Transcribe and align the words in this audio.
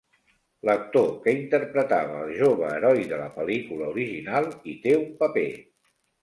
L'actor 0.67 1.09
que 1.25 1.33
interpretava 1.39 2.15
el 2.21 2.31
jove 2.39 2.71
heroi 2.77 3.03
de 3.13 3.19
la 3.21 3.27
pel·lícula 3.37 3.91
original 3.93 4.49
hi 4.65 4.75
té 4.87 4.97
un 5.03 5.07
paper. 5.23 5.47